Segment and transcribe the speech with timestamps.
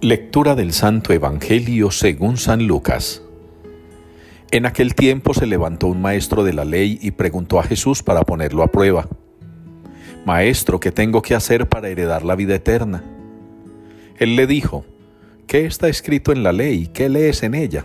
[0.00, 3.20] Lectura del Santo Evangelio según San Lucas.
[4.52, 8.22] En aquel tiempo se levantó un maestro de la ley y preguntó a Jesús para
[8.22, 9.08] ponerlo a prueba.
[10.24, 13.02] Maestro, ¿qué tengo que hacer para heredar la vida eterna?
[14.18, 14.84] Él le dijo,
[15.48, 16.86] ¿qué está escrito en la ley?
[16.86, 17.84] ¿Qué lees en ella?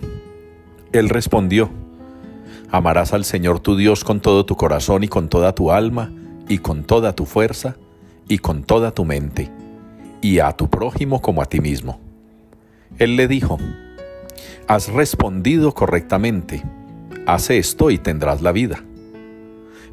[0.91, 1.71] Él respondió,
[2.69, 6.11] Amarás al Señor tu Dios con todo tu corazón y con toda tu alma
[6.47, 7.75] y con toda tu fuerza
[8.27, 9.49] y con toda tu mente
[10.23, 11.99] y a tu prójimo como a ti mismo.
[12.99, 13.57] Él le dijo,
[14.67, 16.63] Has respondido correctamente,
[17.25, 18.83] haz esto y tendrás la vida.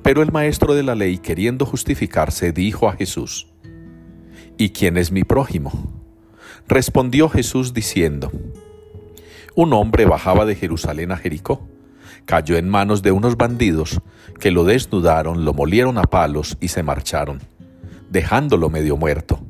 [0.03, 3.49] Pero el maestro de la ley, queriendo justificarse, dijo a Jesús,
[4.57, 5.73] ¿Y quién es mi prójimo?
[6.69, 8.31] Respondió Jesús diciendo,
[9.55, 11.67] Un hombre bajaba de Jerusalén a Jericó,
[12.27, 14.01] cayó en manos de unos bandidos
[14.39, 17.41] que lo desnudaron, lo molieron a palos y se marcharon,
[18.11, 19.41] dejándolo medio muerto.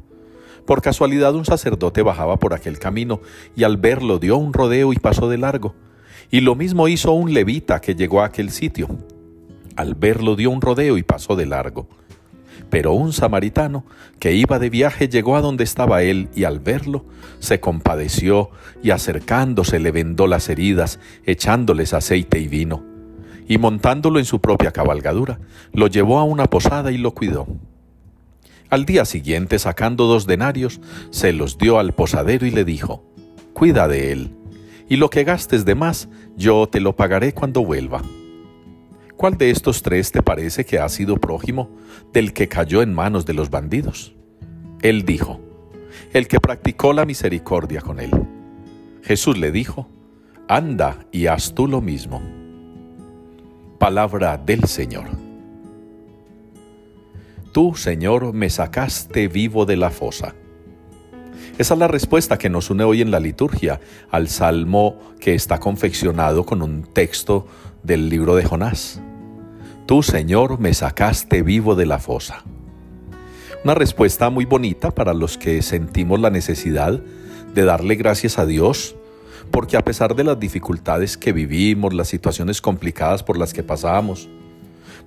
[0.70, 3.20] Por casualidad un sacerdote bajaba por aquel camino
[3.56, 5.74] y al verlo dio un rodeo y pasó de largo.
[6.30, 8.86] Y lo mismo hizo un levita que llegó a aquel sitio.
[9.74, 11.88] Al verlo dio un rodeo y pasó de largo.
[12.70, 13.84] Pero un samaritano
[14.20, 17.04] que iba de viaje llegó a donde estaba él y al verlo
[17.40, 22.84] se compadeció y acercándose le vendó las heridas, echándoles aceite y vino.
[23.48, 25.40] Y montándolo en su propia cabalgadura,
[25.72, 27.48] lo llevó a una posada y lo cuidó.
[28.70, 33.04] Al día siguiente, sacando dos denarios, se los dio al posadero y le dijo,
[33.52, 34.36] Cuida de él,
[34.88, 38.00] y lo que gastes de más, yo te lo pagaré cuando vuelva.
[39.16, 41.68] ¿Cuál de estos tres te parece que ha sido prójimo
[42.12, 44.14] del que cayó en manos de los bandidos?
[44.82, 45.40] Él dijo,
[46.12, 48.12] el que practicó la misericordia con él.
[49.02, 49.88] Jesús le dijo,
[50.48, 52.22] anda y haz tú lo mismo.
[53.78, 55.29] Palabra del Señor.
[57.52, 60.36] Tú, Señor, me sacaste vivo de la fosa.
[61.58, 65.58] Esa es la respuesta que nos une hoy en la liturgia al salmo que está
[65.58, 67.48] confeccionado con un texto
[67.82, 69.02] del libro de Jonás.
[69.86, 72.44] Tú, Señor, me sacaste vivo de la fosa.
[73.64, 77.00] Una respuesta muy bonita para los que sentimos la necesidad
[77.52, 78.94] de darle gracias a Dios,
[79.50, 84.28] porque a pesar de las dificultades que vivimos, las situaciones complicadas por las que pasamos,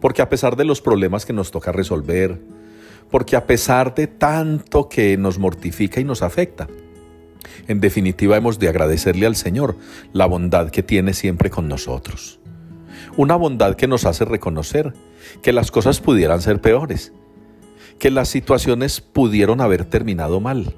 [0.04, 2.42] porque a pesar de los problemas que nos toca resolver,
[3.10, 6.68] porque a pesar de tanto que nos mortifica y nos afecta,
[7.70, 9.78] en definitiva hemos de agradecerle al Señor
[10.12, 12.42] la bondad que tiene siempre con nosotros.
[13.16, 14.94] Una bondad que nos hace reconocer
[15.42, 17.14] que las cosas pudieran ser peores,
[17.98, 20.76] que las situaciones pudieron haber terminado mal,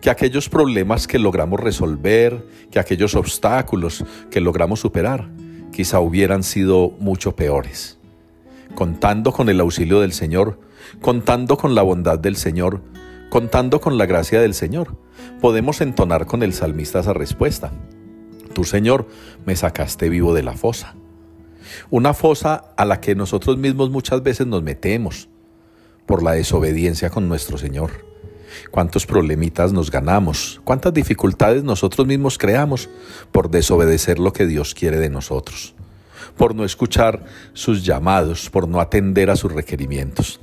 [0.00, 5.30] que aquellos problemas que logramos resolver, que aquellos obstáculos que logramos superar,
[5.70, 7.99] quizá hubieran sido mucho peores
[8.74, 10.58] contando con el auxilio del Señor,
[11.00, 12.82] contando con la bondad del Señor,
[13.30, 14.96] contando con la gracia del Señor,
[15.40, 17.72] podemos entonar con el salmista esa respuesta.
[18.52, 19.06] Tú, Señor,
[19.46, 20.94] me sacaste vivo de la fosa.
[21.90, 25.28] Una fosa a la que nosotros mismos muchas veces nos metemos
[26.06, 28.04] por la desobediencia con nuestro Señor.
[28.72, 32.90] Cuántos problemitas nos ganamos, cuántas dificultades nosotros mismos creamos
[33.30, 35.74] por desobedecer lo que Dios quiere de nosotros
[36.36, 40.40] por no escuchar sus llamados, por no atender a sus requerimientos.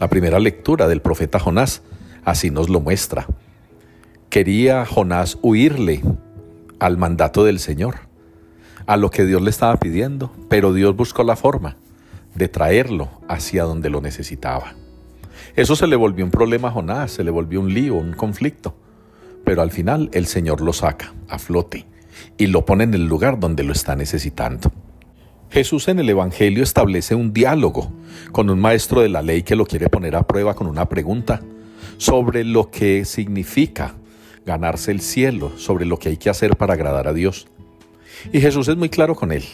[0.00, 1.82] La primera lectura del profeta Jonás
[2.24, 3.26] así nos lo muestra.
[4.30, 6.02] Quería Jonás huirle
[6.78, 7.96] al mandato del Señor,
[8.86, 11.76] a lo que Dios le estaba pidiendo, pero Dios buscó la forma
[12.34, 14.74] de traerlo hacia donde lo necesitaba.
[15.56, 18.76] Eso se le volvió un problema a Jonás, se le volvió un lío, un conflicto,
[19.44, 21.86] pero al final el Señor lo saca a flote
[22.36, 24.72] y lo pone en el lugar donde lo está necesitando.
[25.50, 27.90] Jesús en el Evangelio establece un diálogo
[28.32, 31.40] con un maestro de la ley que lo quiere poner a prueba con una pregunta
[31.96, 33.94] sobre lo que significa
[34.44, 37.48] ganarse el cielo, sobre lo que hay que hacer para agradar a Dios.
[38.32, 39.44] Y Jesús es muy claro con él.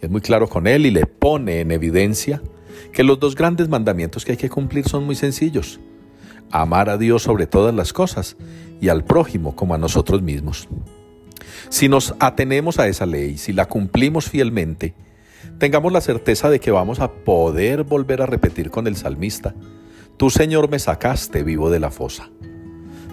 [0.00, 2.42] Es muy claro con él y le pone en evidencia
[2.92, 5.80] que los dos grandes mandamientos que hay que cumplir son muy sencillos.
[6.50, 8.36] Amar a Dios sobre todas las cosas
[8.80, 10.68] y al prójimo como a nosotros mismos.
[11.68, 14.94] Si nos atenemos a esa ley, si la cumplimos fielmente,
[15.58, 19.54] tengamos la certeza de que vamos a poder volver a repetir con el salmista,
[20.16, 22.30] Tú Señor me sacaste vivo de la fosa,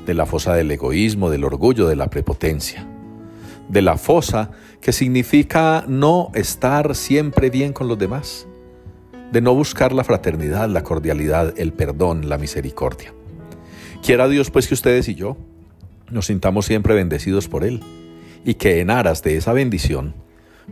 [0.05, 2.87] de la fosa del egoísmo, del orgullo, de la prepotencia,
[3.67, 8.47] de la fosa que significa no estar siempre bien con los demás,
[9.33, 13.13] de no buscar la fraternidad, la cordialidad, el perdón, la misericordia.
[14.01, 15.35] Quiera Dios pues que ustedes y yo
[16.09, 17.81] nos sintamos siempre bendecidos por Él
[18.45, 20.15] y que en aras de esa bendición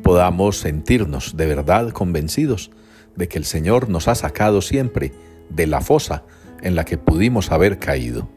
[0.03, 2.71] podamos sentirnos de verdad convencidos
[3.15, 5.11] de que el Señor nos ha sacado siempre
[5.49, 6.23] de la fosa
[6.61, 8.29] en la que pudimos haber caído.